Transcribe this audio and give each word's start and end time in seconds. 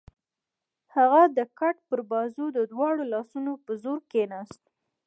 هغه 0.95 1.21
د 1.37 1.39
کټ 1.59 1.75
پر 1.89 1.99
بازو 2.11 2.45
د 2.57 2.59
دواړو 2.71 3.03
لاسونو 3.13 3.51
په 3.65 3.71
زور 3.83 3.99
کېناست. 4.11 4.63